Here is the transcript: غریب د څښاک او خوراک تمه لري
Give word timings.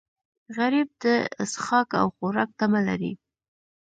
غریب 0.57 0.87
د 1.03 1.05
څښاک 1.53 1.89
او 2.01 2.07
خوراک 2.15 2.49
تمه 2.59 2.81
لري 2.87 3.13